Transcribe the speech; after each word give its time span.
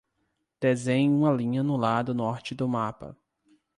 Desenhe 0.59 1.13
uma 1.13 1.31
linha 1.31 1.61
no 1.61 1.77
lado 1.77 2.11
norte 2.11 2.55
do 2.55 2.67
mapa. 2.67 3.15